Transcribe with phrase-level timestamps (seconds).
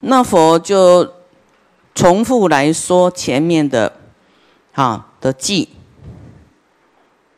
[0.00, 1.12] 那佛就
[1.94, 3.92] 重复来说前面的，
[4.74, 5.68] 啊的记，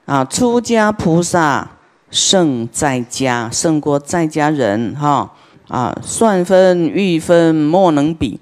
[0.05, 1.71] 啊出家菩萨
[2.11, 5.33] 胜在家，胜过在家人哈。
[5.69, 8.41] 啊算分欲分莫能比，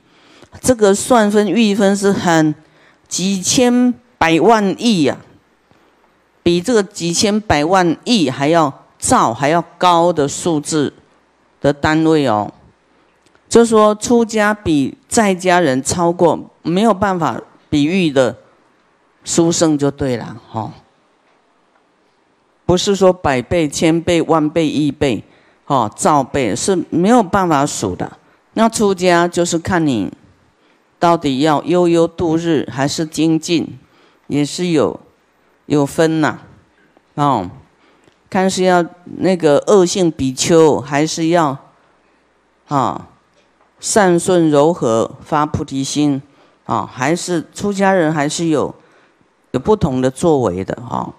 [0.63, 2.55] 这个算分欲分是很
[3.07, 5.19] 几千百万亿呀，
[6.43, 10.95] 比这个几千百万亿还要兆还要高的数字
[11.61, 12.51] 的单位哦。
[13.49, 18.37] 就说出家比在家人超过没有办法比喻的
[19.25, 20.71] 殊胜就对了，哈，
[22.67, 25.25] 不是说百倍、千倍、万倍、亿倍，
[25.67, 28.19] 哦，兆倍是没有办法数的。
[28.53, 30.13] 那出家就是看你
[30.99, 33.79] 到底要悠悠度日还是精进，
[34.27, 35.01] 也是有
[35.67, 36.39] 有分呐，
[37.15, 37.51] 哦，
[38.29, 38.85] 看是要
[39.19, 41.57] 那个恶性比丘还是要
[42.69, 43.09] 啊。
[43.81, 46.21] 善顺柔和发菩提心，
[46.67, 48.75] 啊，还是出家人还是有
[49.53, 51.15] 有不同的作为的哈。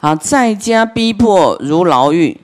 [0.00, 2.38] 啊，在家逼迫如牢狱，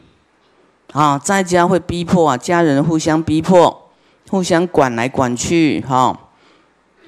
[0.92, 3.91] 啊，在家会逼迫啊，家人互相逼迫，
[4.31, 6.19] 互相管来管去哈。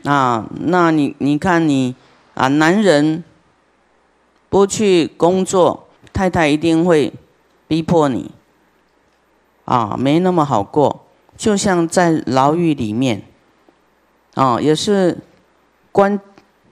[0.05, 1.95] 啊，那你你看你
[2.35, 3.25] 啊，男人
[4.51, 7.13] 不去工作，太太一定会
[7.67, 8.31] 逼迫你，
[9.65, 11.02] 啊，没那么好过。
[11.43, 13.21] 就像在牢狱里面，
[14.35, 15.19] 啊，也是
[15.91, 16.21] 关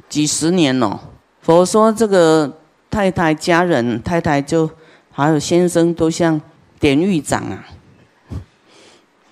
[0.08, 0.96] 几十年哦。
[1.40, 2.56] 佛说这个
[2.88, 4.70] 太太家人，太太就
[5.10, 6.40] 还有先生都像
[6.78, 7.66] 典狱长啊，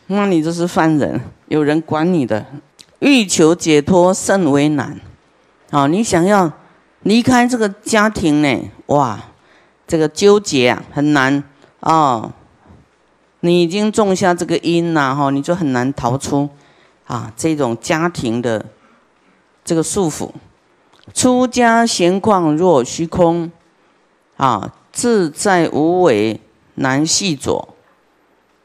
[0.08, 2.44] 那你就是犯人，有人管你的，
[2.98, 5.00] 欲求解脱甚为难。
[5.70, 6.50] 啊，你想要
[7.02, 8.72] 离开这个家庭呢？
[8.86, 9.22] 哇，
[9.86, 11.44] 这个纠结啊，很难
[11.78, 12.32] 哦。
[13.40, 16.48] 你已经种下这个因了哈，你就很难逃出
[17.06, 18.66] 啊这种家庭的
[19.64, 20.30] 这个束缚。
[21.14, 23.52] 出家闲旷若虚空，
[24.36, 26.40] 啊自在无为
[26.74, 27.68] 难细着，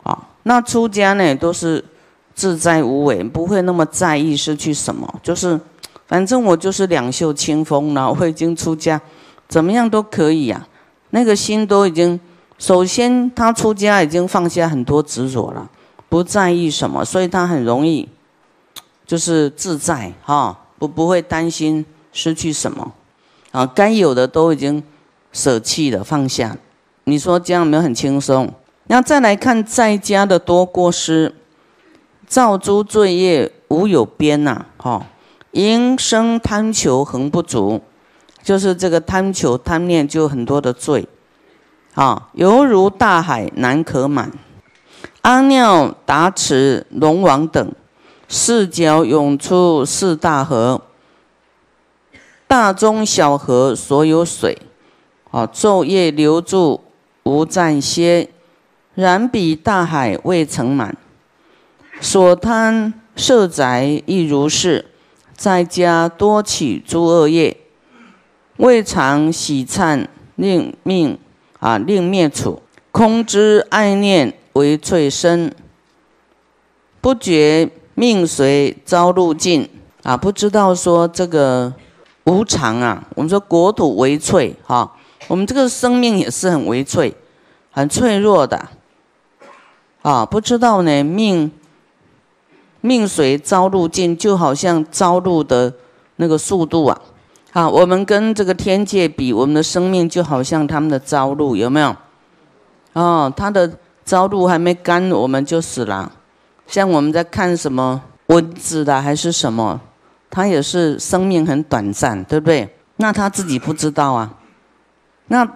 [0.02, 1.86] 啊那出家呢都是
[2.34, 5.60] 自在无为，不会那么在意失去什么，就是
[6.08, 9.00] 反正我就是两袖清风了，我已经出家，
[9.48, 10.68] 怎么样都可以呀，
[11.12, 12.20] 那个心都已经。
[12.58, 15.70] 首先，他出家已经放下很多执着了，
[16.08, 18.08] 不在意什么，所以他很容易
[19.06, 22.94] 就是自在哈，不不会担心失去什么
[23.52, 24.82] 啊，该有的都已经
[25.32, 26.56] 舍弃了放下。
[27.04, 28.50] 你说这样没有很轻松？
[28.88, 31.36] 那再来看在家的多过失，
[32.28, 35.06] 造诸罪业无有边呐，哈，
[35.52, 37.82] 因生贪求恒不足，
[38.42, 41.08] 就是这个贪求贪念就很多的罪。
[41.96, 44.32] 啊，犹如大海难可满，
[45.22, 47.72] 阿耨达池龙王等
[48.28, 50.82] 四角涌出四大河，
[52.48, 54.58] 大中小河所有水，
[55.30, 56.82] 啊，昼夜流注
[57.22, 58.30] 无暂歇，
[58.96, 60.98] 然彼大海未曾满，
[62.02, 64.88] 所贪设宅亦如是，
[65.36, 67.56] 在家多起诸恶业，
[68.58, 71.20] 未尝喜忏令命。
[71.64, 75.56] 啊，令灭处空之爱念为最深，
[77.00, 79.70] 不觉命随朝露尽
[80.04, 80.18] 啊！
[80.18, 81.74] 不知道说这个
[82.26, 84.92] 无常啊，我们说国土为脆哈，
[85.30, 87.16] 我们这个生命也是很为脆、
[87.72, 88.68] 很脆弱的
[90.02, 90.26] 啊！
[90.26, 91.50] 不知道呢，命
[92.82, 95.74] 命随朝露尽，就好像朝露的
[96.18, 97.02] 那个速度啊。
[97.56, 101.96] 好，我们跟这个天界比，我们的生命就好像他们的朝露，有没有？
[102.94, 103.72] 哦，他的
[104.04, 106.12] 朝露还没干，我们就死了。
[106.66, 109.80] 像我们在看什么蚊子的还是什么，
[110.32, 112.76] 他也是生命很短暂，对不对？
[112.96, 114.34] 那他自己不知道啊。
[115.28, 115.48] 那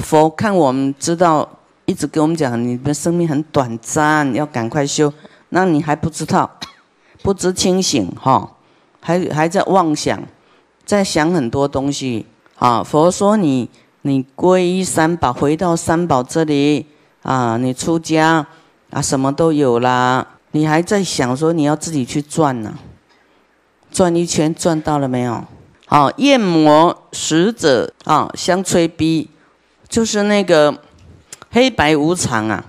[0.00, 1.48] 佛看我们知道，
[1.86, 5.10] 一直跟我们讲，你的生命很短暂，要赶快修。
[5.48, 6.50] 那你还不知道，
[7.22, 8.50] 不知清醒哈，
[9.00, 10.22] 还还在妄想。
[10.88, 12.24] 在想很多东西
[12.56, 12.82] 啊！
[12.82, 13.68] 佛说你
[14.00, 16.86] 你皈依三宝，回到三宝这里
[17.22, 18.46] 啊，你出家
[18.88, 20.26] 啊，什么都有啦。
[20.52, 22.74] 你还在想说你要自己去转呢？
[23.92, 25.44] 转一圈转到了没有？
[25.84, 29.28] 好，焰魔使者啊，相催逼，
[29.90, 30.74] 就是那个
[31.50, 32.64] 黑白无常啊，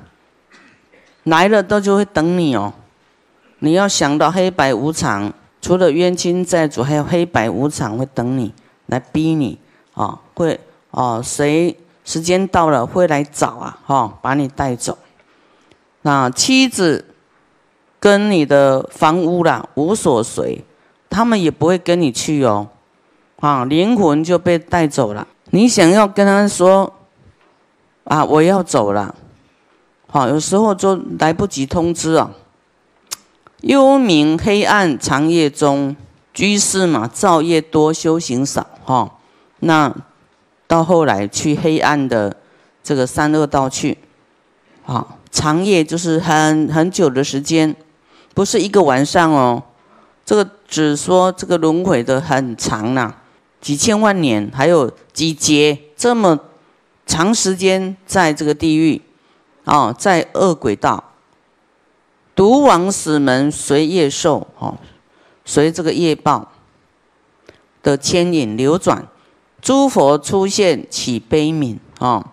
[1.23, 2.73] 来了都就会等你哦。
[3.59, 5.33] 你要想到黑白无常。
[5.61, 8.53] 除了冤亲债主，还有黑白无常会等你
[8.85, 9.59] 来逼你
[9.93, 10.19] 啊！
[10.33, 10.59] 会
[10.91, 13.79] 哦，谁时间到了会来找啊？
[13.85, 14.97] 哈，把你带走。
[16.01, 17.05] 那妻子
[17.99, 20.63] 跟你的房屋啦无所随，
[21.09, 22.69] 他们也不会跟你去哦，
[23.41, 25.27] 啊，灵魂就被带走了。
[25.51, 26.93] 你想要跟他说，
[28.05, 29.13] 啊，我要走了，
[30.07, 32.31] 好，有时候就来不及通知啊。
[33.61, 35.95] 幽冥黑暗长夜中，
[36.33, 39.17] 居士嘛，造业多，修行少，哈，
[39.59, 39.93] 那
[40.67, 42.37] 到后来去黑暗的
[42.81, 43.97] 这个三恶道去，
[44.83, 47.75] 好，长夜就是很很久的时间，
[48.33, 49.61] 不是一个晚上哦，
[50.25, 53.15] 这个只说这个轮回的很长呐。
[53.59, 56.39] 几千万年，还有几劫这么
[57.05, 59.01] 长时间，在这个地狱，
[59.65, 61.08] 哦，在恶鬼道，
[62.39, 64.77] 毒王死门随业受，哦，
[65.43, 66.53] 随这个业报
[67.83, 69.05] 的牵引流转，
[69.61, 72.25] 诸佛出现起悲悯，哦，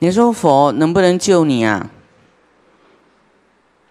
[0.00, 1.88] 你说佛能不能救你啊？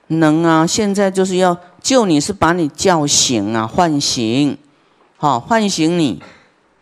[0.05, 4.55] 能啊，现在就是要救你，是把你叫醒啊，唤醒，
[5.17, 6.21] 好，唤醒你。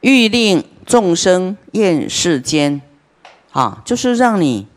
[0.02, 2.82] 欲令众生厌世间，
[3.54, 4.68] 啊，就是让你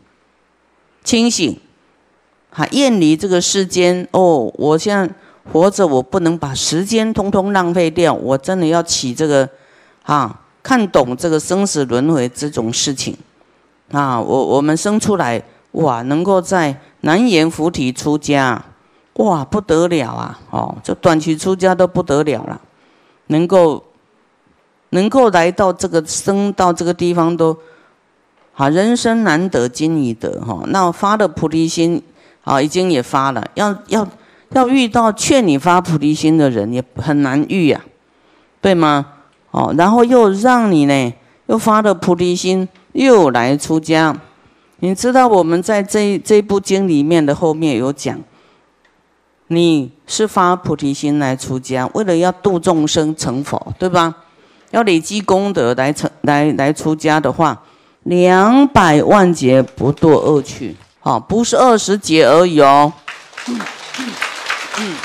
[1.03, 1.59] 清醒，
[2.57, 4.07] 啊，厌离这个世间。
[4.11, 5.07] 哦，我现在
[5.53, 8.11] 活着，我不能把时间通通浪费掉。
[8.13, 9.47] 我真的要起这个，
[10.03, 13.15] 啊，看懂这个生死轮回这种事情。
[13.91, 15.41] 啊，我我们生出来，
[15.73, 18.65] 哇，能够在南阎浮提出家，
[19.13, 20.39] 哇，不得了啊！
[20.49, 22.59] 哦，这短期出家都不得了了，
[23.27, 23.83] 能够。
[24.91, 27.57] 能够来到这个生到这个地方都，
[28.53, 30.63] 好人生难得今已得哈。
[30.67, 32.01] 那发的菩提心
[32.47, 33.45] 啊，已经也发了。
[33.55, 34.07] 要要
[34.51, 37.81] 要遇到劝你发菩提心的人也很难遇呀，
[38.61, 39.05] 对吗？
[39.51, 41.13] 哦，然后又让你呢，
[41.47, 44.15] 又发了菩提心，又来出家。
[44.79, 48.17] 你知道我们在这这部经里面的后面有讲，
[49.47, 54.15] 你是发菩提心来出家，为了要度众生成佛，对吧？
[54.71, 57.63] 要累积功德来成来来出家的话，
[58.03, 60.75] 两百万劫不堕恶趣，
[61.07, 62.91] 啊，不是二十节而已哦。
[63.47, 63.61] 嗯
[64.79, 64.95] 嗯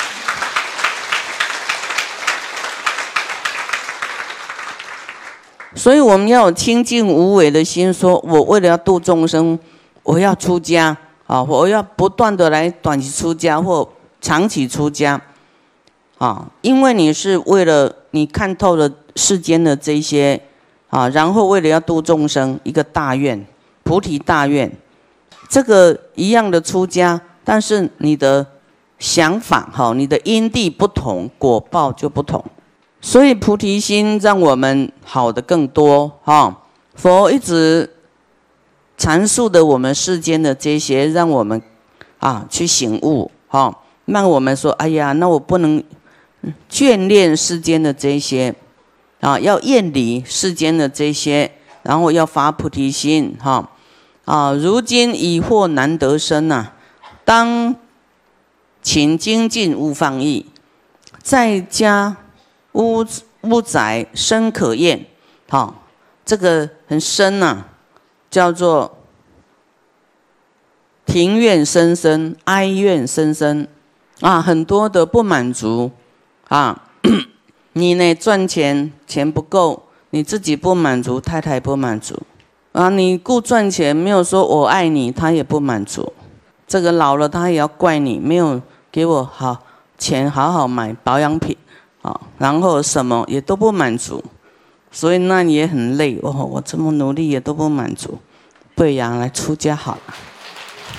[5.75, 9.57] 所以我们要有清净无为的心，说我为了要度众生，
[10.03, 13.87] 我要出家啊，我要不断的来短期出家或
[14.19, 15.21] 长期出家，
[16.17, 18.91] 啊，因为你是为了你看透了。
[19.15, 20.41] 世间的这些
[20.89, 23.45] 啊，然后为了要度众生，一个大愿，
[23.83, 24.75] 菩提大愿，
[25.53, 28.43] 这个一样的出家，但是你的
[28.97, 32.43] 想法哈，你的因地不同，果报就不同。
[32.99, 36.63] 所以菩提心让我们好的更多哈。
[36.95, 37.87] 佛一直
[38.97, 41.61] 阐述的我们世间的这些，让我们
[42.17, 45.83] 啊去醒悟哈，让我们说，哎呀，那我不能
[46.67, 48.55] 眷恋世间的这些。
[49.19, 51.51] 啊，要厌离世间的这些，
[51.83, 53.69] 然后要发菩提心，哈，
[54.25, 56.71] 啊，如今已惑难得生呐，
[57.25, 57.75] 当
[58.81, 60.45] 勤精进勿放逸，
[61.21, 62.17] 在家
[62.73, 63.05] 屋
[63.41, 65.05] 屋宅深可厌，
[65.49, 65.83] 好，
[66.25, 67.65] 这个很深呐，
[68.29, 68.97] 叫做
[71.05, 73.67] 庭院深深，哀怨深深，
[74.21, 75.91] 啊，很多的不满足，
[76.47, 76.89] 啊。
[77.75, 78.13] 你呢？
[78.13, 82.21] 赚钱钱不够，你自己不满足，太太不满足，
[82.73, 86.11] 啊，你顾赚钱没有说我爱你，他也不满足。
[86.67, 88.59] 这个老了他也要怪你，没有
[88.91, 89.63] 给我好
[89.97, 91.55] 钱，好好买保养品，
[92.01, 94.23] 啊，然后什么也都不满足，
[94.91, 96.31] 所以那你也很累哦。
[96.31, 98.17] 我这么努力也都不满足，
[98.73, 100.13] 不然来出家好了。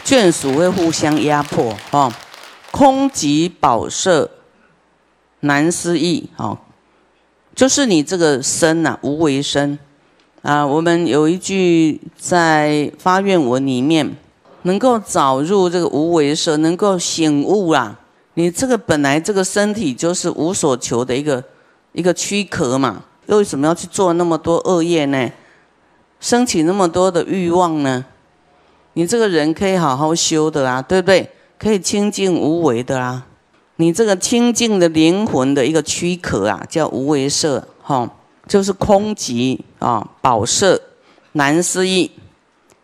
[0.04, 2.12] 眷属会互相压迫，哈，
[2.70, 4.30] 空即宝舍。
[5.40, 6.56] 难思议，哦，
[7.54, 9.78] 就是你这个身呐，无为身
[10.44, 10.64] 啊。
[10.64, 14.14] 我们有一句在发愿文里面，
[14.62, 17.98] 能够早入这个无为舍，能够醒悟啦。
[18.34, 21.42] 你这个本来这个身体就是无所求的一个
[21.92, 25.30] 一个躯壳嘛，又为什么要去做那么多恶业呢？
[26.20, 28.04] 升起那么多的欲望呢？
[28.94, 31.30] 你这个人可以好好修的啦，对不对？
[31.58, 33.24] 可以清净无为的啦。
[33.76, 38.10] 你这个清净的灵魂的一个躯壳啊，叫无为色，哈，
[38.46, 40.80] 就是空寂啊，宝色
[41.32, 42.12] 难思议，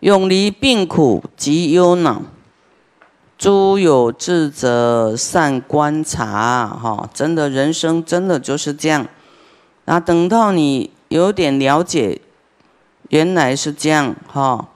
[0.00, 2.23] 永离病苦及忧恼，
[3.38, 9.07] 诸有智者善观察，哈，真的人生真的就是这样。
[9.85, 12.21] 啊，等到你有点了解，
[13.09, 14.69] 原来是这样，哈，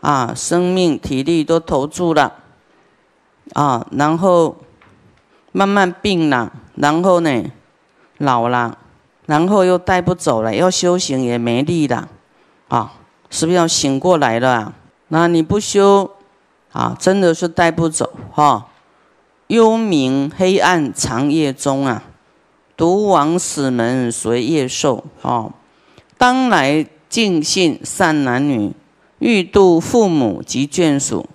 [0.00, 2.34] 啊，生命体力都投注了，
[3.54, 4.56] 啊，然后。
[5.52, 7.42] 慢慢病了，然后呢，
[8.18, 8.78] 老了，
[9.30, 12.08] 然后又带不走了，要修行也没力了，
[12.66, 12.94] 啊，
[13.30, 14.74] 是不是要醒过来了？
[15.06, 16.10] 那你不修，
[16.72, 18.66] 啊，真的是带不走哈。
[19.46, 22.02] 幽冥黑暗长夜中啊，
[22.76, 25.50] 独往死门随夜受啊。
[26.18, 28.72] 当来尽信善男女，
[29.20, 31.28] 欲度父母及眷属，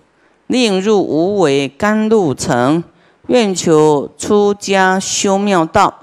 [0.48, 2.84] 令入无为甘露城。
[3.28, 6.02] 愿求出家修妙道，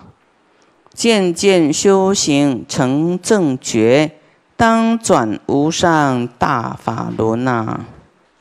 [0.93, 4.19] 渐渐修行成正觉，
[4.57, 7.81] 当转无上大法轮呐！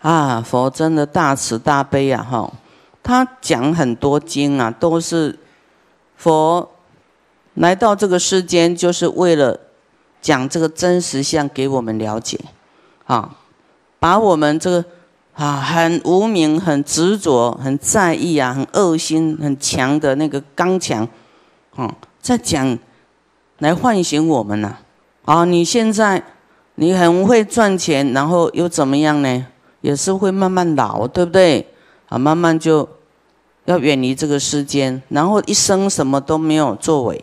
[0.01, 2.24] 啊，佛真的大慈大悲啊！
[2.24, 2.53] 哈，
[3.01, 5.39] 他讲很多经啊，都是
[6.15, 6.70] 佛
[7.53, 9.60] 来到这个世间，就是为了
[10.22, 12.39] 讲这个真实相给我们了解，
[13.05, 13.38] 啊，
[14.00, 14.86] 把我们这个。
[15.34, 21.08] 啊，很无名，很执着，很在意啊，很恶心，很强的那个刚强，
[21.74, 21.89] 啊，
[22.22, 22.78] 在讲
[23.58, 24.78] 来唤醒我们呐。
[25.25, 26.24] 啊，你现在
[26.75, 29.46] 你很会赚钱，然后又怎么样呢？
[29.82, 31.68] 也是会慢慢老，对不对？
[32.08, 32.88] 啊，慢慢就
[33.66, 37.22] 要远离这个世间，然后一生什么都没有作为，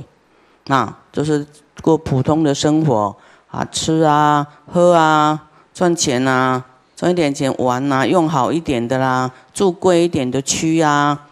[0.66, 1.46] 啊，就是
[1.80, 3.16] 过普通的生活
[3.48, 6.64] 啊，吃啊，喝啊，赚钱啊。
[6.98, 11.26] 赚一点钱玩啊，用好一点的啦，住贵一点的区啊，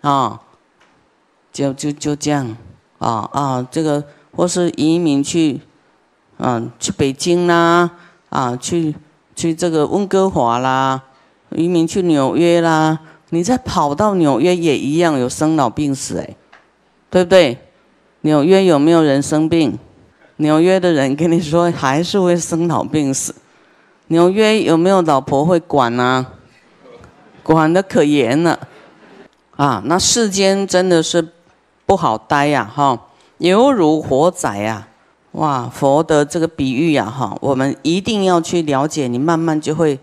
[0.00, 0.40] 啊，
[1.52, 2.56] 就就就这样，
[3.02, 4.04] 啊啊，这个
[4.34, 5.60] 或是移民去，
[6.38, 7.90] 嗯，去北京啦，
[8.30, 8.94] 啊，去
[9.34, 11.02] 去这个温哥华啦，
[11.50, 16.36] 移民去纽约啦，你再跑到纽约也一样有生老病死哎，
[17.10, 17.58] 对不对？
[18.20, 19.76] 纽约有没有人生病？
[20.36, 23.34] 纽约的人跟你说还是会生老病死。
[24.06, 26.26] 纽约有没有老婆会管呢？
[27.42, 28.60] 管的可严了，
[29.56, 31.28] 啊，那世间真的是
[31.92, 32.98] 不好待呀，哈，
[33.36, 34.88] 犹如火仔呀，
[35.32, 39.98] 哇，佛的这个比喻呀，哈，我们一定要去了解，你慢慢就会，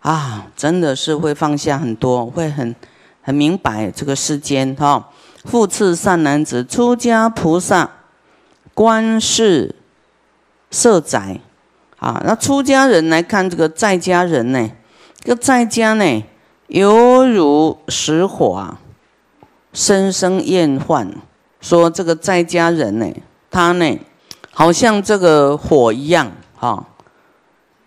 [0.00, 2.74] 啊，真的是会放下很多，会很
[3.22, 5.10] 很明白这个世间，哈，
[5.44, 7.88] 复次善男子，出家菩萨，
[8.74, 9.76] 观世
[10.72, 11.38] 色宅。
[11.98, 14.68] 啊，那出家人来看这个在家人呢，
[15.20, 16.24] 这个在家呢，
[16.66, 18.80] 犹如石火啊，
[19.72, 21.08] 生生厌患。
[21.60, 23.06] 说这个在家人呢，
[23.50, 23.98] 他呢，
[24.50, 26.84] 好像这个火一样啊。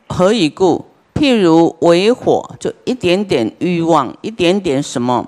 [0.08, 0.86] 何以故？
[1.13, 5.28] 譬如为火，就一点点欲望，一点点什么，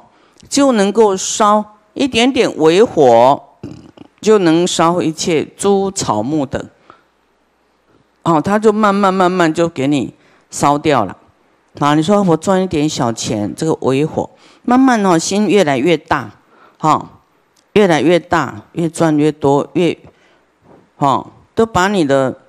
[0.50, 3.42] 就能够烧一点点为火，
[4.20, 6.62] 就能烧一切诸草木等。
[8.24, 10.14] 哦，他就慢慢慢慢就给你
[10.50, 11.16] 烧掉了，
[11.80, 14.30] 啊，你说我赚一点小钱，这个微火，
[14.64, 16.32] 慢慢哦，心越来越大，
[16.80, 17.23] 哈，
[17.74, 19.98] 越来越大，越赚越多，越，
[20.98, 22.39] 哈，都把你的，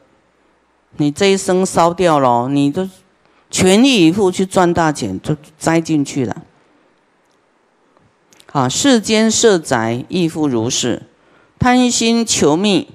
[0.97, 2.89] 你这一生烧掉了，你都
[3.51, 6.43] 全力以赴去赚大钱，就栽进去了，
[8.53, 11.03] 啊，世间色宅亦复如是，
[11.59, 12.89] 贪心求觅，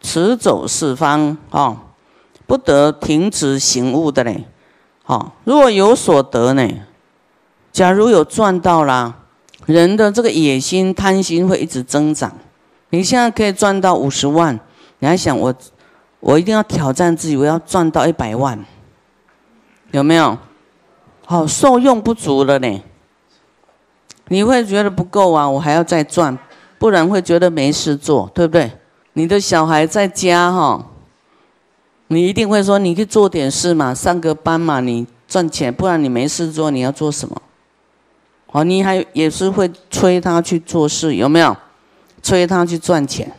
[0.00, 1.80] 驰走四方，啊。
[2.46, 4.44] 不得停止行悟的嘞，
[5.02, 6.68] 好，若有所得呢？
[7.72, 9.23] 假如有赚到啦，
[9.66, 12.32] 人的这个野心、贪心会一直增长。
[12.90, 14.58] 你现在可以赚到五十万，
[14.98, 15.54] 你还想我，
[16.20, 18.64] 我一定要挑战自己，我要赚到一百万，
[19.90, 20.38] 有没有？
[21.26, 22.82] 好，受用不足了呢，
[24.28, 26.38] 你会觉得不够啊，我还要再赚，
[26.78, 28.70] 不然会觉得没事做，对不对？
[29.14, 30.86] 你的小孩在家哈。
[32.08, 37.40] 你一定会说，你去做点事嘛，上个班嘛，你赚钱，不然你没事做，你要做什么？
[38.54, 41.56] 哦，你还也是会催他去做事，有没有？
[42.22, 43.32] 催他去赚钱，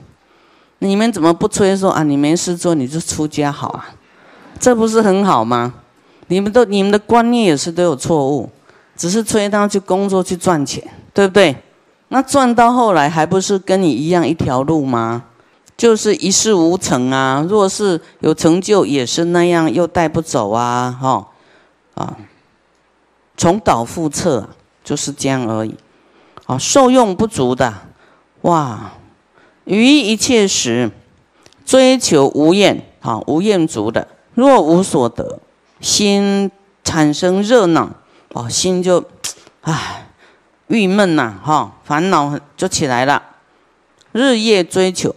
[0.79, 2.03] 你们怎么不催说啊？
[2.03, 3.95] 你没事做，你就出家好啊？
[4.59, 5.75] 这不是很好吗？
[6.27, 8.49] 你们都你们的观念也是都有错误，
[8.97, 11.55] 只是催他去工作去赚钱，对不对？
[12.09, 15.23] 那赚到后来还不是跟你一样一条路吗？
[15.77, 17.45] 就是一事无成啊！
[17.47, 20.97] 若是有成就，也是那样，又带不走啊！
[21.01, 21.27] 哈，
[21.95, 22.17] 啊，
[23.37, 24.49] 重蹈覆辙，
[24.85, 25.75] 就是这样而已。
[26.45, 27.73] 啊，受用不足的，
[28.43, 28.93] 哇！
[29.65, 30.91] 于一切时
[31.65, 35.39] 追求无厌，啊，无厌足的，若无所得，
[35.81, 36.51] 心
[36.83, 37.89] 产生热闹，
[38.33, 39.03] 哦，心就，
[39.61, 40.07] 唉，
[40.67, 43.21] 郁闷呐，哈，烦恼就起来了，
[44.11, 45.15] 日夜追求。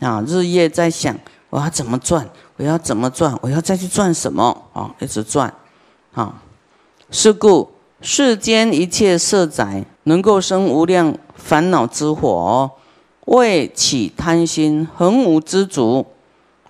[0.00, 1.14] 啊，日夜在想
[1.50, 4.94] 我要怎么赚，我要怎么赚，我要再去赚什么啊？
[4.98, 5.52] 一直赚，
[6.12, 6.42] 啊，
[7.10, 12.70] 是故世间一切色宅能够生无量烦恼之火，
[13.26, 16.06] 未起贪心，恒无知足。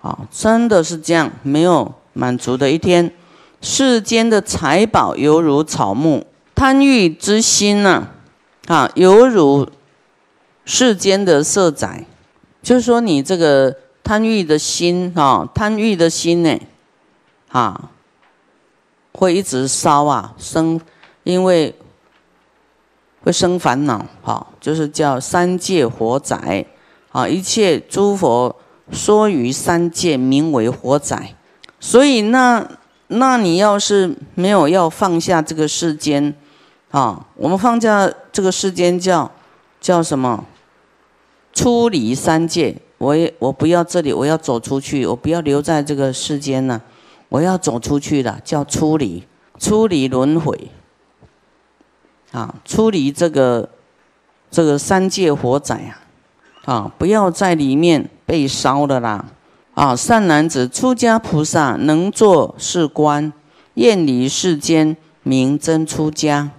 [0.01, 3.13] 啊，真的是这样，没有满足的一天。
[3.61, 8.07] 世间的财宝犹如草木，贪欲之心呢，
[8.65, 9.69] 啊，犹如
[10.65, 12.05] 世间的色宅。
[12.63, 16.59] 就是说，你这个贪欲的心啊，贪欲的心呢，
[17.49, 17.91] 啊，
[19.13, 20.81] 会一直烧啊，生，
[21.23, 21.75] 因为
[23.23, 24.05] 会生烦恼。
[24.21, 26.65] 哈，就是叫三界火灾。
[27.11, 28.55] 啊，一切诸佛
[28.91, 31.35] 说于三界，名为火灾。
[31.79, 32.67] 所以那。
[33.13, 36.33] 那你要是没有要放下这个世间，
[36.91, 39.29] 啊，我们放下这个世间叫
[39.81, 40.45] 叫什么？
[41.51, 42.77] 出离三界。
[42.99, 46.81] 我也我不要这里，我要走出去，我不要留在这个世间呢，
[47.27, 49.27] 我要走出去的，叫出离，
[49.59, 50.71] 出离轮回。
[52.31, 53.69] 啊，出离这个
[54.49, 59.25] 这个三界火灾啊，啊，不要在里面被烧了啦。
[59.73, 63.31] 啊，善男子，出家菩萨能做是观，
[63.75, 66.51] 厌离世间，名真出家。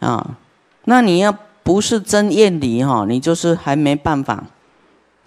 [0.00, 0.38] 啊，
[0.86, 4.44] 那你要不是真厌离哈，你就是还没办法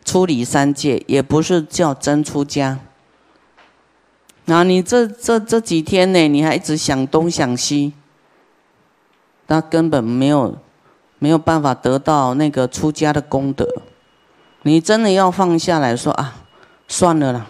[0.03, 2.79] 出离三界，也不是叫真出家。
[4.45, 7.93] 那你这这这几天呢，你还一直想东想西，
[9.47, 10.55] 他根本没有
[11.19, 13.67] 没有办法得到那个出家的功德。
[14.63, 16.41] 你真的要放下来说啊。
[16.87, 17.47] 算了啦，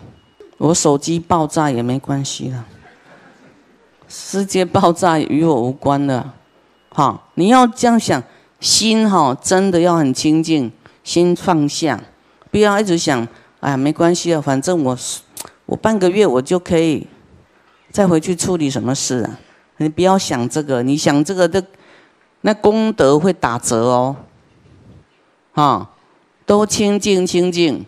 [0.58, 2.66] 我手机爆炸也没关系了，
[4.08, 6.32] 世界爆炸与我无关的，
[6.88, 7.22] 哈！
[7.34, 8.24] 你要这样想，
[8.62, 10.72] 心哈真的要很清净，
[11.04, 12.02] 心放下，
[12.50, 13.28] 不要一直想，
[13.60, 14.98] 哎，没关系啊，反正我
[15.66, 17.06] 我半个月我就可以
[17.92, 19.38] 再回去处理什么事啊！
[19.80, 21.62] 你不要想这个，你想这个的，
[22.46, 24.16] 那功德会打折哦，
[25.52, 25.90] 哈，
[26.46, 27.84] 都清净清净。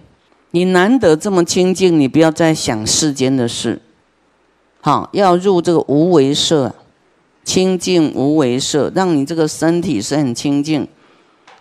[0.50, 3.80] 你难得这么清净，你不要再想世间的事，
[4.82, 6.74] 好，要入这个无为色，
[7.44, 10.88] 清净无为色，让你这个身体是很清净，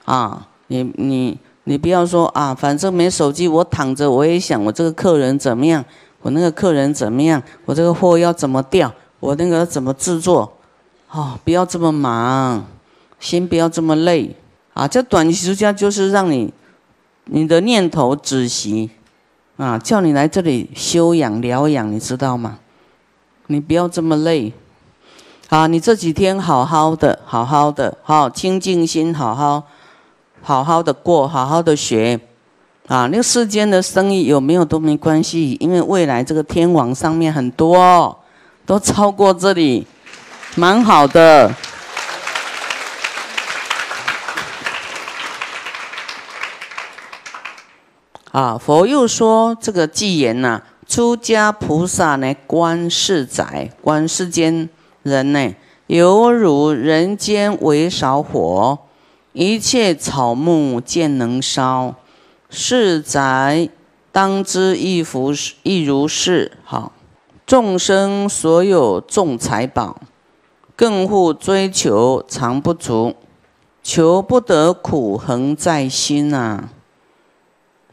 [0.07, 5.85] 啊，你你你不要说啊，反正没手机，我躺着我也想我这个客人怎么样，
[6.23, 10.51] 我那个客人怎么样，我这个货要怎么调，我那个怎么制作，
[11.11, 12.65] 哦，不要这么忙，
[13.19, 14.37] 心不要这么累，
[14.75, 16.53] 啊，这短时间就是让你。
[17.29, 18.89] 你的念头止息，
[19.57, 22.61] 啊，叫你来这里修养疗养，你知道吗？
[23.49, 24.53] 你不要这么累，
[25.49, 29.65] 啊，你这几天好好的，好好的，好清净心，好好，
[30.41, 32.21] 好好的过，好好的学，
[32.87, 38.17] 啊，那个世间的生意有没有都没关系，因为未来这个天网上面很多，
[38.65, 39.85] 都超过这里，
[40.55, 41.53] 蛮好的。
[48.37, 54.69] 啊，佛又说这个偈言呐，出家菩萨呢，观世宅，观世间
[55.03, 55.55] 人呢，
[55.87, 58.79] 犹如人间为少火，
[59.33, 61.95] 一切草木见能烧，
[62.51, 63.71] 世宅
[64.13, 66.53] 当知亦复亦如是。
[66.63, 66.93] 好，
[67.47, 69.99] 众生所有众财宝，
[70.77, 73.15] 更护追求常不足，
[73.83, 76.69] 求不得苦恒在心啊。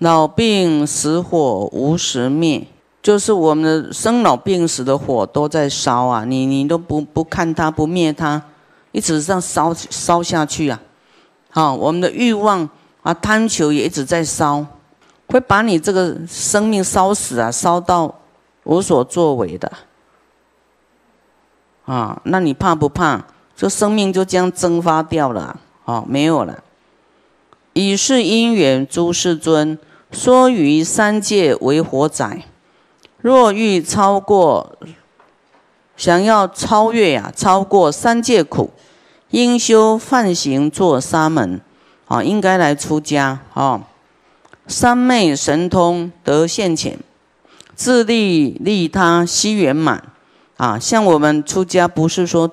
[0.03, 2.67] 老病死火无时灭，
[3.01, 6.25] 就是我们的生老病死的火都在烧啊！
[6.25, 8.43] 你你都不不看它不灭它，
[8.91, 10.81] 一直这样烧烧下去啊！
[11.49, 12.67] 好，我们的欲望
[13.01, 14.65] 啊贪求也一直在烧，
[15.27, 18.13] 会把你这个生命烧死啊，烧到
[18.65, 19.71] 无所作为的
[21.85, 22.21] 啊！
[22.25, 23.25] 那你怕不怕？
[23.55, 26.61] 这生命就这样蒸发掉了，啊，没有了。
[27.71, 29.79] 以是因缘，诸世尊。
[30.13, 32.45] 说于三界为火宅，
[33.19, 34.78] 若欲超过，
[35.97, 38.69] 想要超越呀，超过三界苦，
[39.32, 41.60] 应修梵行做沙门，
[42.08, 43.82] 啊，应该来出家啊。
[44.67, 46.99] 三昧神通得现前，
[47.73, 50.04] 自利利他悉圆满，
[50.58, 52.52] 啊，像我们出家不是说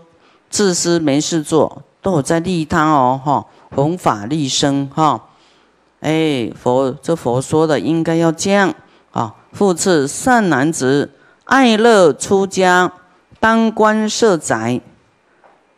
[0.48, 3.46] 自私没事做，都有在利他哦，哈，
[3.76, 5.26] 弘法利生，哈。
[6.00, 8.74] 哎，佛这佛说的应该要这样
[9.12, 9.34] 啊！
[9.52, 11.10] 复次，善男子
[11.44, 12.92] 爱乐出家，
[13.38, 14.80] 当观设宅，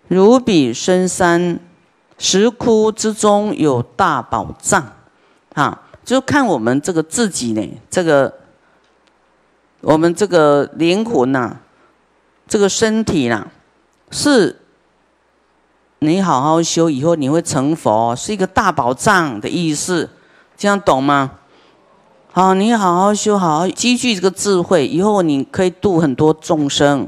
[0.09, 1.59] 如比深山
[2.19, 4.93] 石窟之中有大宝藏
[5.55, 5.83] 啊！
[6.05, 8.33] 就看我们这个自己呢，这个
[9.81, 11.57] 我们这个灵魂呐，
[12.47, 13.47] 这个身体呐，
[14.11, 14.61] 是
[16.03, 20.11] 你好好修，以后你会成佛，是一个大宝藏的意思，
[20.57, 21.31] 这样懂吗？
[22.33, 27.07] 好，你好好修，好好积聚这个智慧，以后你可以度很多众生。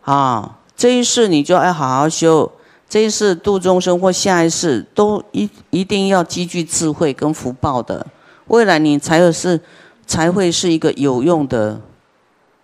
[0.00, 2.50] 啊，这一世你就要好好修，
[2.88, 8.06] 这一世度众生或下一世都一一定要积聚智慧跟福报的，
[8.46, 9.60] 未来你才有是
[10.06, 11.82] 才会是一个有用的，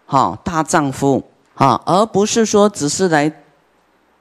[0.07, 1.23] 好大丈夫
[1.57, 3.31] 啊，而不是说只是来。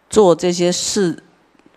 [0.10, 1.24] 做这些世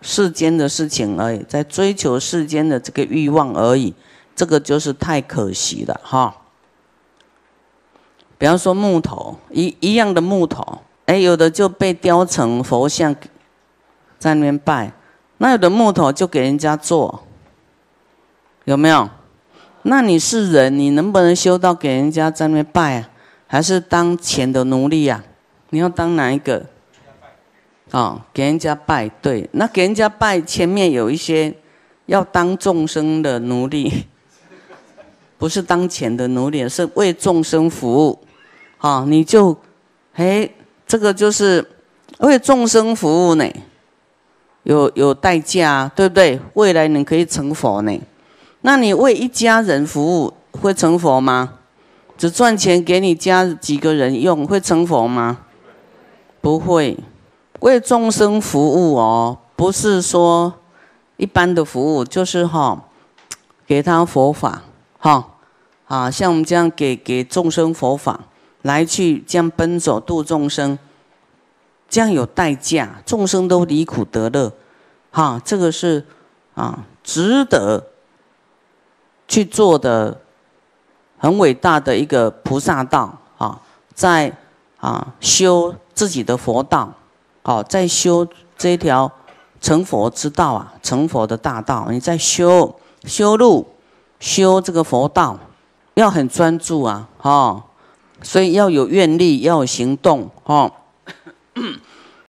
[0.01, 3.93] 世间的事情而已，在追求世间的这个欲望而已，
[4.35, 6.35] 这个就是太可惜了哈。
[8.37, 13.15] 比方说木头一一样的木头，哎，有的就被雕成佛像，
[14.19, 14.91] 在那边拜；
[15.37, 17.23] 那有的木头就给人家做，
[18.65, 19.09] 有没有？
[19.83, 23.09] 那你是人，你能不能修到给人家在那边拜啊？
[23.47, 25.23] 还是当钱的奴隶呀？
[25.69, 26.65] 你要当哪一个？
[27.93, 31.53] 啊，给人家拜，对，那给人家拜，前面有一些
[32.07, 34.05] 要当众生的奴隶，
[35.37, 38.17] 不是当钱的奴隶，是为众生服务。
[38.79, 39.55] 啊，你就，
[40.15, 40.49] 哎，
[40.87, 41.63] 这个就是
[42.17, 43.47] 为众生服务呢，
[44.63, 46.39] 有有代价，对不对？
[46.55, 48.01] 未来你可以成佛呢。
[48.61, 51.59] 那你为一家人服务会成佛吗？
[52.17, 55.45] 只赚钱给你家几个人用会成佛吗？
[56.41, 56.97] 不会。
[57.63, 60.53] 为众生服务哦，不是说
[61.15, 62.89] 一般的服务，就是哈，
[63.65, 64.63] 给他佛法
[64.99, 65.29] 哈，
[65.87, 68.19] 啊，像我们这样给给众生佛法，
[68.63, 70.77] 来去这样奔走度众生，
[71.87, 74.51] 这样有代价，众生都离苦得乐，
[75.11, 76.05] 哈，这个是
[76.55, 77.81] 啊，值得
[79.25, 80.19] 去做的
[81.17, 83.61] 很伟大的一个菩萨道啊，
[83.93, 84.35] 在
[84.81, 86.93] 啊修自己的佛道。
[87.43, 88.27] 哦，在修
[88.57, 89.11] 这条
[89.61, 92.75] 成佛之道啊，成佛的大道，你在修
[93.05, 93.67] 修路，
[94.19, 95.37] 修这个佛道，
[95.93, 97.63] 要很专注啊，哈，
[98.21, 100.71] 所以要有愿力，要有行动，哈。